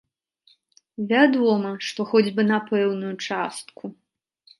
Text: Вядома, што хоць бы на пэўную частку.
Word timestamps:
Вядома, 1.11 1.73
што 1.87 2.01
хоць 2.13 2.31
бы 2.39 2.45
на 2.51 2.57
пэўную 2.71 3.13
частку. 3.27 3.83